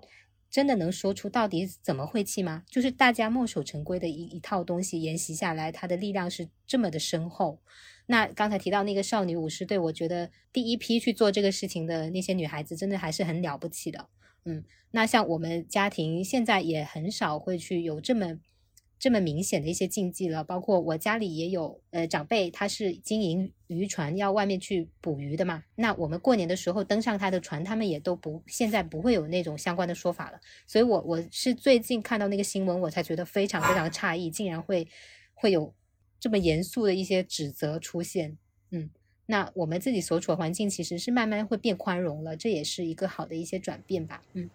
[0.49, 2.63] 真的能说出到底怎么晦气吗？
[2.71, 7.59] 就是大家墨守成规的一一套东西沿袭下来，它的力量是这么的深厚。
[8.05, 14.07] 那刚才提到那个少女武士队，我觉得第一批去做这个事情的那些女孩子，真的还是很了不起的。
[14.45, 18.39] 嗯，那像我们家庭现在也很少会去有这么
[18.99, 20.43] 这么明显的一些禁忌了。
[20.43, 25.63] 包括我家里也有，呃，长辈他是经营渔船，要外面去捕鱼的嘛。
[25.75, 30.39] 那我们过年的时候登上他的船，他们也都不现在不会有那种相关的说法了。
[30.67, 34.87] 所以，我我是最近看到那个新闻，我才觉得非常非常诧异，竟然会
[35.33, 35.73] 会有
[36.19, 38.37] 这么严肃的一些指责出现。
[38.69, 38.91] 嗯。
[39.27, 44.21] 那我们自己所处的环境其实是慢慢会变宽容了，这也是一个好的一些转变吧。
[44.33, 44.49] 嗯，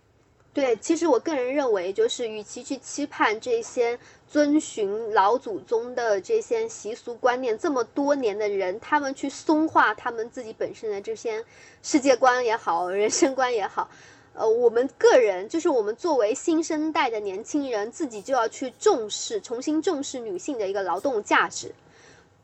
[0.52, 11.44] 对，其实我个人认为，就是与其去期盼这些遵循老祖宗的这些习俗观念这么多年的人，他们去松化他们自己本身的这些
[11.82, 13.90] 世界观也好，人生观也好，
[14.34, 21.74] 呃，我们个人就是我们作为新生代的年轻人，自己就要去重视，重新重视女性的一个劳动价值。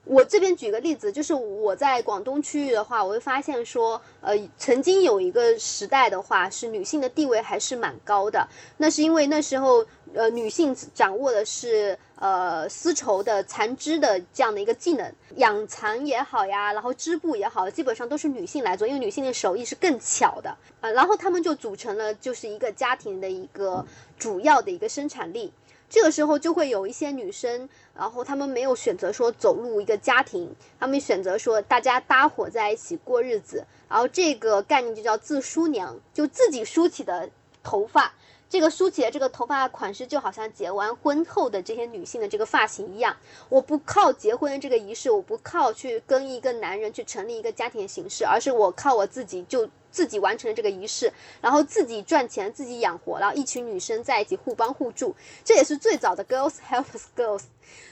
[0.07, 8.47] 我这边举个例子，就是我在广东区域的话，我会发现说，呃，曾经有一个时代的话，是女性的地位还是蛮高的。
[8.77, 20.89] 那是因为那时候，呃，女性掌握的是呃丝绸的蚕织的这样的一个技能，养蚕也好呀，然后织布也好，基本上都是女性来做，因为女性的手艺是更巧的啊。
[20.89, 23.85] 然后他们就组成了就是一个家庭的一个
[24.17, 25.53] 主要的一个生产力。
[25.89, 37.31] 这个时候就会有一些女生，然后她们没有选择说走入一个家庭，她们选择说大家搭伙在一起过日子，然后这个概念就叫自梳娘，就自己梳起的
[37.63, 38.15] 头发。
[38.49, 43.17] 这个梳起的这个头发款式，就好像结完婚后的这些女性的这个发型一样。
[43.49, 55.13] 我不靠结婚的这个仪式，我不靠去跟一个男人去成立一个家庭形式，而是我靠我自己就自己完成了这个仪式，然后自己赚钱，自己养活，然后一群女生在一起互帮互助。
[55.45, 56.85] 这也是最早的 girls help
[57.17, 57.43] girls。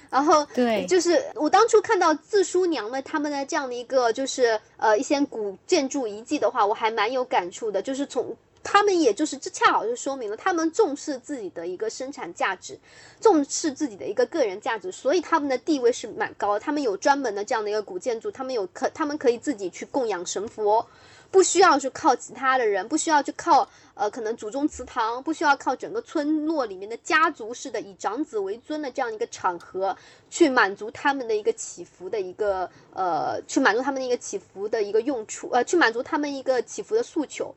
[0.09, 8.37] 然后对，就是我当初看到自梳娘们他们的这样的一个就是呃一些古建筑遗迹的话，我还蛮有感触的，就是从。
[8.65, 12.77] 他们也就是这恰好就说明了他们重视自己的一个生产价值，
[13.21, 16.61] 重视自己的一个个人价值，所以他们的地位是蛮高的。
[16.61, 20.85] 他们有专门的这样的一个古建筑，他们有可他们可以自己去供养神佛，
[21.31, 29.95] 不需要去靠其他的人，不需要去靠呃可能祖宗祠堂，不需要靠整个村落里面的家族式的以长子为尊的这样一个场合
[30.31, 37.55] 去满足他们的一个祈福的一个呃去满足他们的一个祈福的一个用处，呃去满足他们一个祈福的诉求。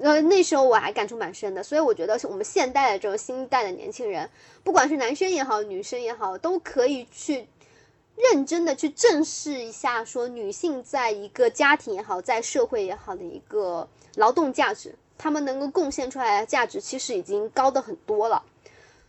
[0.00, 4.30] 呃，那时候我还感触蛮深的，所以我觉得我们现代的这种新一代的年轻人，
[4.62, 7.48] 不管是男生也好，女生也好，都可以去
[8.14, 18.44] 认真的去正视一下，说女性在一个家庭也好，在社会也好的一个劳动价值，他们能够贡献出来的价值，其实已经高的很多了。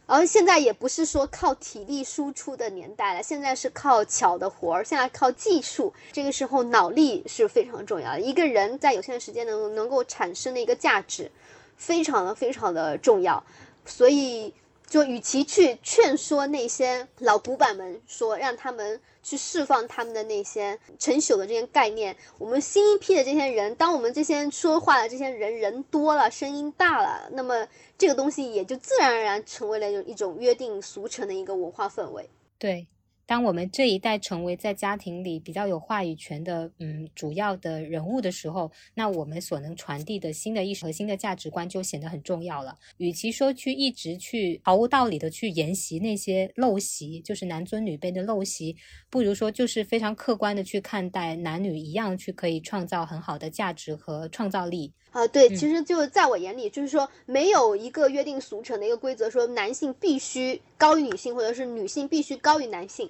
[0.10, 5.94] 而现在也不是说靠体力输出的年代了，现在是靠巧的活儿，现在靠技术。
[6.12, 8.20] 这个时候脑力是非常重要的。
[8.20, 11.32] 一个人在有限的时间能能够产生的一个价值，
[11.78, 13.44] 非常的非常的重要。
[13.86, 14.52] 所以
[14.90, 27.68] 就与其去劝说那些老古板们，说让他们去释放他们的那些陈朽的这些概念，我们新一批的这些人，当我们这些说话的这些人人多了，声音大了，那么
[27.98, 32.28] 这个东西也就自然而然成为了一种约定俗成的一个文化氛围。
[32.58, 32.88] 对。
[33.30, 42.76] 当我们这一代成为在家庭里比较有话语权的，嗯，主要的人物的时候，那我们所能传递的新的意识和新的价值观就显得很重要了。
[42.98, 48.76] 与其说去一直去毫无道理的去沿袭那些陋习，就是男尊女卑的陋习，
[49.12, 54.92] 不如说就是非常客观的去看待男女一样去可以创造很好的价值和创造力。
[55.12, 63.10] 啊，对，其实就在我眼里，就是说没有一个约定俗成的一个规则，说男性必须高于女性，或者是女性必须高于男性，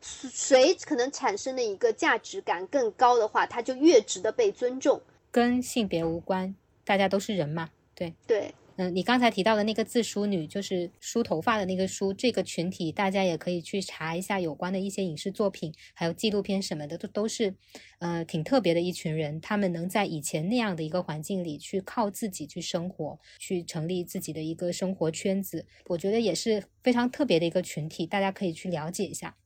[0.00, 5.00] 谁可能产生的一个价值感更高的话，他就越值得被尊重。
[5.30, 8.54] 跟性别无关，大家都是人嘛，对对。
[8.76, 17.54] 嗯，你刚才提到的那个自梳女，就是梳头发的那个梳，这个群体大家也可以去查一下有关的一些影视作品，还有纪录片什么的，都都是，
[18.00, 19.40] 呃，挺特别的一群人。
[19.40, 29.36] 他们能在以前那样的一个环境里去靠自己去生活，去成立自己的一个生活圈子，我觉得也是非常特别的一个群体，大家可以去了解一下。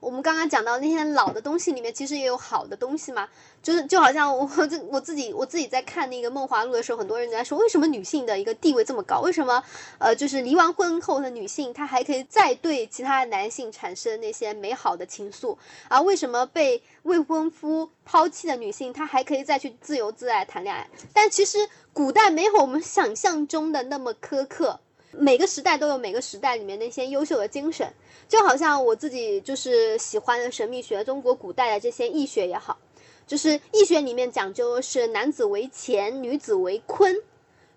[0.00, 3.28] 我们刚刚讲到那些老的东西里面，其实也有好的东西嘛。
[3.62, 9.20] 就是就好像我这我自己我自己在看那个《梦华录》的时候，很多人在说，为什么女性的一个地位这么高？
[9.20, 9.62] 为什么
[9.98, 15.54] 呃，就是离完婚后的女性，她还可以再对其他男性产生那些美好的情愫？
[15.88, 20.88] 而为什么被未婚夫抛弃的女性，她还可以再去自由自在谈恋爱？
[21.12, 24.80] 但其实古代没有我们想象中的那么苛刻。
[25.12, 27.92] 每个时代都有每个时代里面那些优秀的精神，
[28.28, 32.78] 就好像我自己就是喜欢的神秘学，中国古代的这些易学也好，
[33.26, 37.16] 就是易学里面讲究是男子为乾，女子为坤，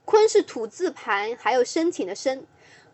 [0.06, 2.46] 坤是土字旁，还有申请的申，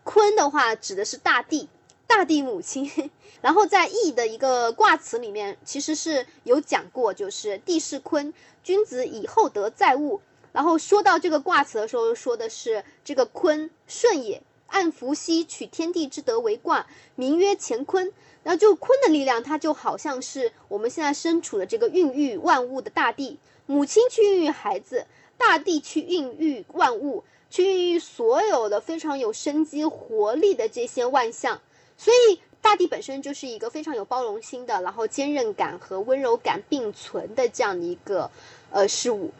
[0.04, 1.68] 坤的话指的是大地，
[2.06, 2.90] 大地母亲。
[3.42, 10.20] 然后在易的一个卦辞里面，其实是有讲过，就是地势坤，君子以厚德载物。
[10.52, 18.12] 然后说到这个卦辞的时候，说的是这个坤顺也，按伏羲取天地之德为卦，名曰乾坤。
[18.42, 31.60] 然后就坤的力量，它就好像是我们现在身处的这个孕育万物的大地，母亲去孕育孩子，大地去孕育万物，去孕育所有的非常有生机活力的这些万象。
[31.98, 38.30] 所以大地本身就是一个非常有包容心的，然后坚韧感和温柔感并存的这样的一个
[38.70, 39.32] 呃事物。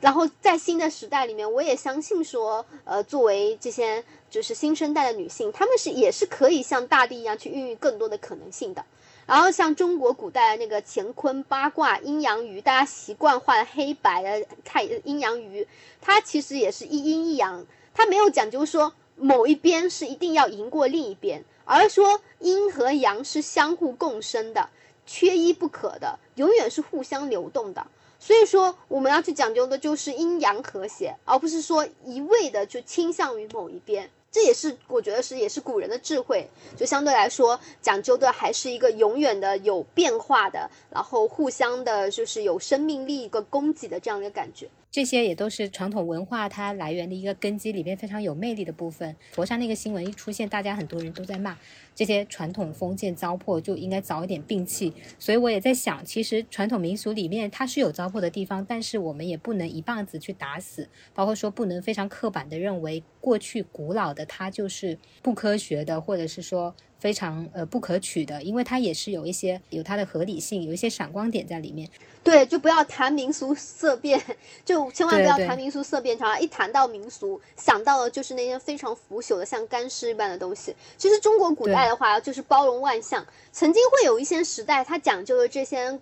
[0.00, 8.84] 然后在新的时代里面，我也相信说，呃，作为这些就是新生代的女性，她们是也是可以像大地一样去孕育更多的可能性的。
[9.26, 15.66] 然后像中国古代那个乾坤八卦阴阳鱼，大家习惯画的黑白的太阴阳鱼，
[16.00, 24.70] 它其实也是一阴一阳，它没有讲究说某一边是一定要赢过另一边，而说阴和阳是相互共生的，
[25.06, 27.86] 缺一不可的，永远是互相流动的。
[28.20, 34.10] 所以说，我们要去讲究的就是阴阳和谐，而不是说一味的就倾向于某一边。
[34.30, 36.46] 这也是我觉得是也是古人的智慧，
[36.76, 44.68] 就相对来说讲究的还是一个永远的有变化的，然后互相的就是有生命力一个供给的这样一个感觉。
[44.90, 49.14] 这些也都是传统文化它来源的一个根基里面非常有魅力的部分。
[49.32, 51.58] 佛山那个新闻一出现，大家很多人都在骂
[51.94, 54.92] 这些传统封建糟粕就应该早一点摒弃。
[55.18, 66.74] 所以我也在想，其实传统民俗里面它是有糟粕的地方，但是我们也不能一棒子去打死，包括说不能非常刻板的认为过去古老的它就是不科学的，或者是说。
[66.98, 71.88] 非常呃不可取的，因为它也是有一些有它的合理性，有一些闪光点在里面。
[72.22, 74.20] 对，就不要谈民俗色变，
[74.64, 76.18] 就千万不要谈民俗色变。
[76.18, 80.74] 常一谈到民俗，想到的就是那些非常腐朽的像干尸一般的东西。
[80.96, 85.98] 其实中国古代的话，就是包容万象，曾经会有一些时代，它讲究的这些。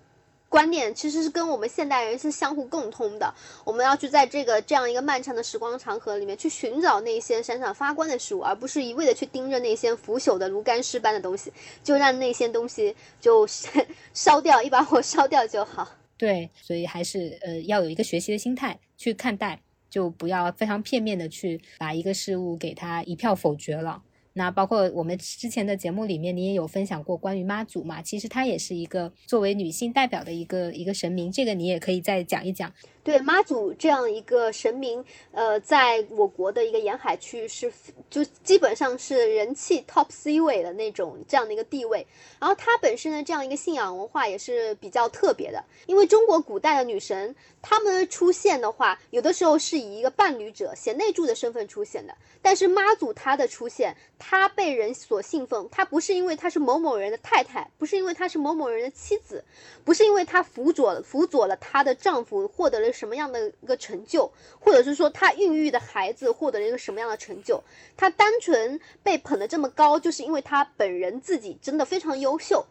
[0.49, 3.33] 观念其实是跟我们现代人是相互共通的。
[3.65, 13.47] 我们要去在这个这样一个漫长的时光长河里面去寻找那些闪闪发光的事物，而不是一味的去盯着那些腐朽的如干尸般的东西，就让那些东西就
[14.15, 15.89] 烧掉，一把火烧掉就好。
[16.17, 24.03] 对，所以还是呃要有一个学习的心态去看待，就不要非常片面的去把一个事物给它一票否决了。
[24.39, 28.03] 那包括我们之前的节目里面，你也有分享过关于妈祖嘛？
[28.03, 32.71] 其实她也是一个作为女性代表的一个一个神明，这个你也可以再讲一讲。
[33.07, 37.73] 对妈祖这样一个神明，呃，在我国的一个沿海区是
[38.11, 42.05] 就基本上是人气 top C 位的那种这样的一个地位。
[42.41, 52.17] 然后它本身的这样一个信仰文化也是比较特别的，因为中国古代的女神她们出现的话，有的时候是以一个伴侣者、贤内助的身份出现的。
[52.43, 59.45] 但是妈祖她的出现，她被人所信奉，她不是因为她是某某人的太太，不是因为她是某某人的妻子，
[59.85, 62.96] 不是因为她辅佐辅佐了她的丈夫获得了。
[62.97, 67.63] 什么样的一个成就，或者是说他孕育的孩子获得了一个什么样的成就？
[67.97, 72.65] 他单纯被捧得这么高，就是因为他本人自己真的非常优秀。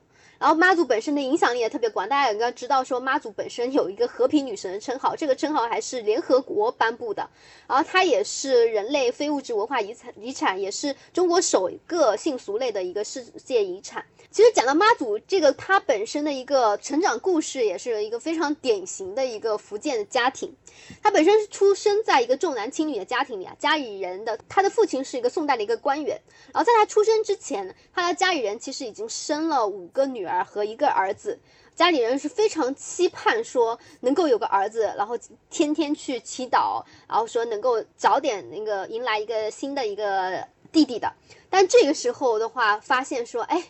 [0.45, 7.27] 然后妈祖本身的影响力也特别广，大家应该知道说妈祖本身有一个和平女神的称号，这个称号还是联合国颁布的。
[7.67, 14.05] 然后它也是人类非物质文化遗产，遗产也是中国首个性俗类的一个世界遗产。
[14.29, 20.53] 其实讲到妈祖这个，她本身的一个成长故事，也是一个非常典型的一个福建的家庭。
[21.01, 26.21] 她本身是出生在一个重男轻女的家庭里啊，家里人的她的父亲是一个宋代的一个官员。
[26.53, 31.39] 然后在她出生之前，她的家里人其实已经生了五个女儿和一个儿子，
[31.75, 35.17] 家里人是非常期盼说能够有个儿子，然后
[35.49, 41.13] 天天去祈祷，然后说能够早点那个迎来一个新的一个弟弟的。
[41.49, 43.63] 但这个时候的话，发现说，哎。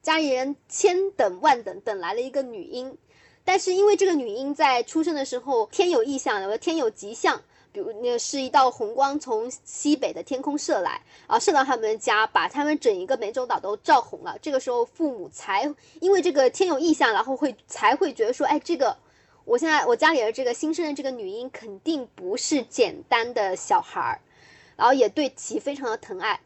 [0.00, 2.96] 家里人千等万等，等来了一个女婴，
[3.44, 7.42] 但是因为这个女婴在出生的时候天有异象，天有吉象，
[7.72, 14.36] 比如那是一道红光从西北的天空射来，啊，射到他们家，把他们整一个湄洲岛都照红了。
[14.40, 18.96] 这个时候父母才因为这个天有异象，然后会才会觉得说，哎，这个
[19.44, 24.20] 我现在我家里的这个新生的这个女婴肯定不是简单的小孩儿，
[24.76, 26.40] 然后也对其非常的疼爱。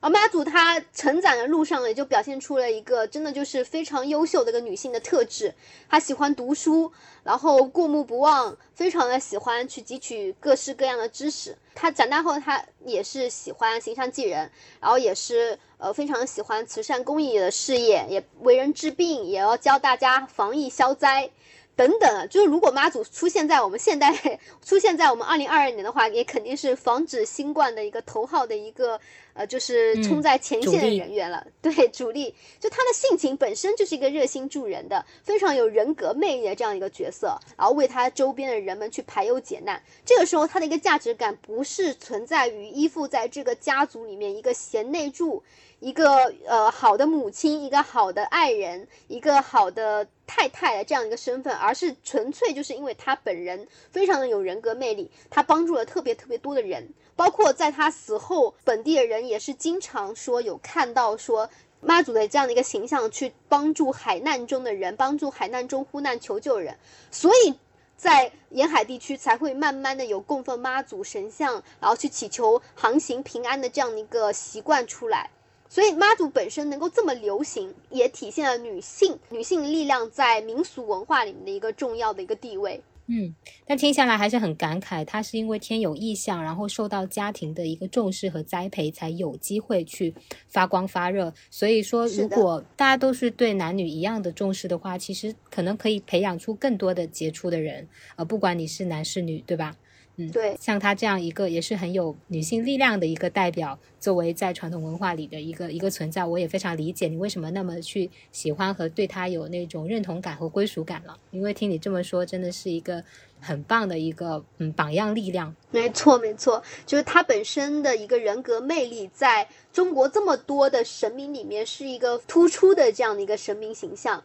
[0.00, 5.54] 而妈祖她成长的路上也就表现出了一个真的就是非常优秀的一个女性的特质。
[5.88, 6.90] 她喜欢读书，
[7.22, 11.56] 然后过目不忘，非常的喜欢去汲取各式各样的知识。
[11.74, 21.30] 她长大后，她也是喜欢行善济人，然后也是呃非常喜欢慈善公益的事业，也为人治病，也要教大家防疫消灾。
[21.76, 29.00] 等等，就是如果妈祖出现在我们现代，出现在我们二零二二年的话，也肯定是防止新冠的一个头号的一个
[29.34, 31.46] 呃，就是冲在前线的人员了。
[31.62, 39.82] 对，主力，就他的性情本身就是一个热心助人的，非常有人格魅力的这样一个角色，然后为他周边的人们去排忧解难。
[40.04, 45.42] 这个时候，他的一个价值感不是存在于依附在这个家族里面一个贤内助。
[45.80, 56.86] 一个呃好的母亲，一个好的爱人，一个好的太太的这样一个身份，而是纯粹就是因为他本人非常的有人格魅力，他帮助了特别特别多的人，
[57.20, 61.50] 包括在他死后，本地的人也是经常说有看到说
[61.82, 66.78] 妈祖的这样的一个形象去帮助海难中的人，帮助海难中呼难求救人，
[67.10, 67.54] 所以
[67.94, 75.28] 在沿海地区才会慢慢的有供奉妈祖神像，然后去祈求航行平安的这样的一个习惯出来。
[75.68, 82.82] 所以妈祖本身能够这么流行，也体现了女性女性力量在民俗文化里面的一个重要的一个地位。
[83.12, 83.34] 嗯，
[83.66, 90.14] 但听下来还是很感慨，他是因为天有异象，然后受到家庭的一个重视和栽培，才有机会去
[90.46, 91.34] 发光发热。
[91.50, 99.76] 所以说，如果大家都是对男女一样的重视的话，其实可能可以培养出更多的杰出的人，呃，不管你是男是女，对吧？
[100.20, 111.16] 嗯，对，像她这样一个也是很有女性力量的一个代表，作为在传统文化里的一个一个存在，我也非常理解你为什么那么去喜欢和对她有那种认同感和归属感了。
[111.30, 113.02] 因为听你这么说，真的是一个
[113.40, 115.54] 很棒的一个嗯榜样力量。
[115.70, 124.22] 没错，没错，就是她本身的一个人格魅力，在中国这么多的神明里面是一个突出的这样的一个神明形象。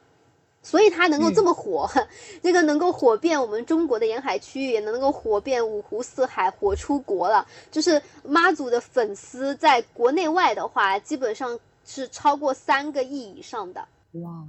[0.65, 1.87] 所以它能够这么火，
[2.41, 7.45] 这个能够火遍我们中国的沿海区域，也能够火遍五湖四海，火出国了。
[7.69, 13.87] 就是妈祖的粉丝在国内外的话，基本上是超过三个亿以上的。
[14.13, 14.47] 哇，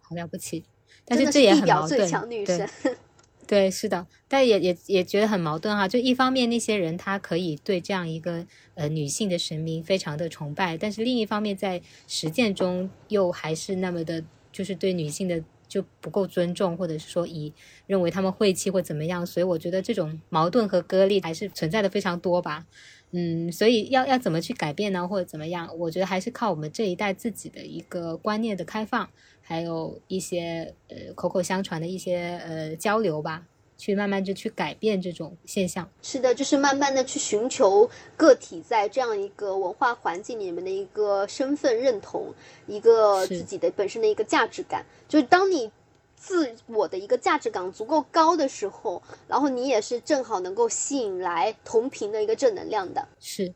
[0.00, 0.64] 好了不起！
[1.04, 2.10] 但是这也很矛盾。
[2.46, 2.66] 对，
[3.46, 5.86] 对，是的，但也也也觉得很矛盾哈。
[5.86, 14.24] 就一方面，那些人他可以对这样一个呃女性的神明非常的崇拜，但是另一方面，在实践中又还是那么的。
[14.56, 17.52] 就是对女性的就不够尊重，或者是说以
[17.86, 22.64] 认为她们晦气或怎么样，所以我觉得这种矛盾和割裂还是存在的非常多吧。
[23.10, 25.68] 嗯，所以要要怎么去改变呢，或者怎么样？
[25.76, 29.10] 我觉得还是靠我们这一代自己的一个观念的开放，
[29.42, 33.46] 还有一些呃口口相传的一些呃交流吧。
[33.78, 42.32] 去慢慢就去改变这种现象，是的，就是慢慢的去寻求个体在这样一个文化环境里面的一个身份认同，
[42.66, 44.84] 一个自己的本身的一个价值感。
[45.08, 45.70] 就是当你
[46.16, 53.06] 自我的一个价值感足够高的时候，然后你也是正好能够吸引来同频的一个正能量的。
[53.20, 53.52] 是，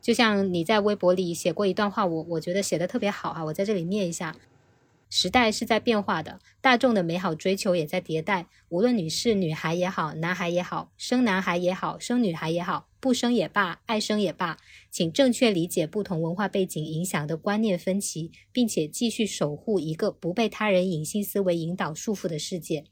[0.00, 4.34] 就像你在微博里写过一段话，我我觉得写的特别好哈，我在这里念一下。
[5.14, 8.46] 时代是在变化的，大众的美好追求也在迭代。
[8.70, 14.56] 无论你是女孩也好，男孩也好，生男孩也好，生女孩也好，不生也罢，爱生也罢，
[14.90, 22.84] 请正确理解不同文化背景影响的观念分歧，并且继续守护一个不被他人隐性思维引导束缚的世界。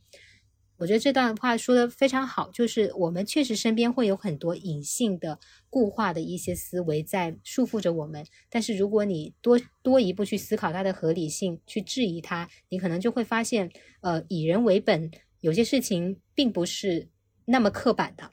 [0.80, 13.70] 我觉得这段话说的非常好，就是我们确实身边会有很多隐性的固化的一些思维在束缚着我们，但是如果你多多一步去思考它的合理性，去质疑它，你可能就会发现，
[14.00, 15.10] 呃，以人为本，
[15.42, 17.08] 有些事情并不是
[17.44, 18.30] 那么刻板的。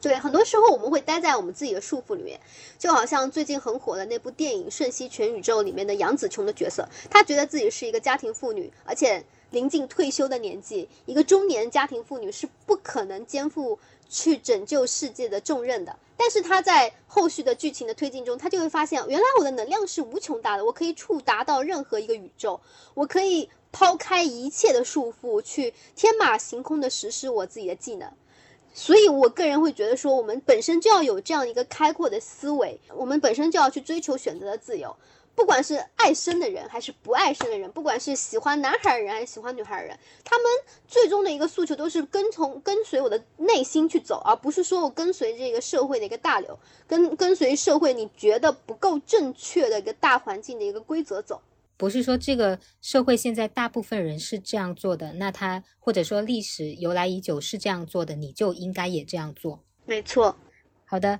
[0.00, 2.40] 对，很多时候我们会待在我们自己的束缚里面，
[2.78, 9.22] 就好像最近很火的那部电影《瞬息全宇宙》里面的杨紫琼的角色，她觉得自己是一个家庭妇女，而且。
[9.50, 13.78] 临近退休的年纪，一个中年家庭妇女是不可能肩负
[14.08, 15.98] 去拯救世界的重任的。
[16.16, 22.60] 但是她在后续的剧情的推进中，她就会发现，原来我的能量是无穷大的，我可以触达到任何一个宇宙，
[22.94, 28.12] 我可以抛开一切的束缚，去天马行空的实施我自己的技能。
[28.72, 34.94] 所以，我个人会觉得说，我们本身就要有这样一个开阔的思维，我们本身就要去追求选择的自由。
[35.40, 40.46] 不管是爱生的人还是不爱生的人，不管是喜欢男孩的人还是喜欢女孩的人，他们
[40.86, 51.40] 最终的一个诉求都是跟从跟随我的内心去走，而不是说我跟随这个社会的一个大流，跟跟随社会你觉得不够正确的一个大环境的一个规则走。
[51.78, 59.64] 不是说这个社会现在大部分人是这样做的，那他或者说历史由来已久是这样做的，你就应该也这样做。
[59.86, 60.36] 没错。
[60.84, 61.18] 好的。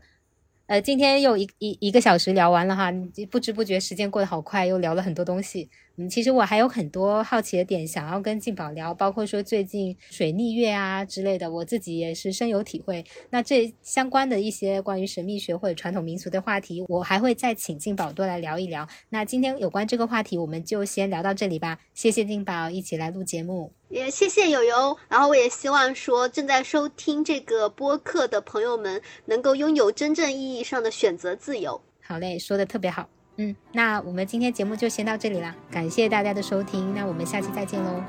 [0.70, 2.92] 呃，今天又一一一个小时聊完了哈，
[3.28, 5.68] 不知不觉时间过得好快，又聊了很多东西。
[6.01, 13.05] 嗯，其实我还有很多好奇的点想要跟静宝聊，包括说最近水逆月啊之类的，我自己也是深有体会。
[13.28, 18.88] 那这相关的一些关于神秘学或者传统民俗的话题，我还会再请静宝多来聊一聊。
[19.11, 21.78] 那今天有关这个话题，我们就先聊到这里吧。
[21.92, 24.96] 谢谢静宝一起来录节目，也谢谢友友。
[25.11, 31.82] 然后我也希望说正在收听这个播客的朋友们能够拥有真正意义上的选择自由。
[32.01, 33.07] 好嘞，说的特别好。
[33.36, 38.02] 嗯，那我们今天节目就先到这里了，感谢大家的收听，那我们下期再见喽，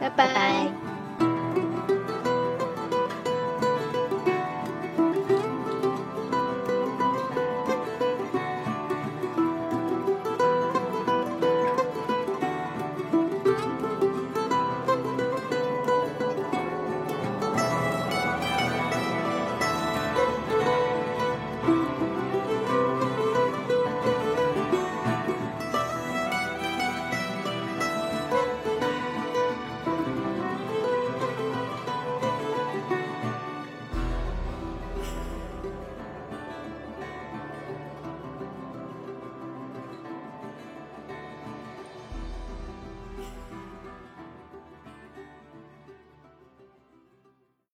[0.00, 0.99] 拜拜。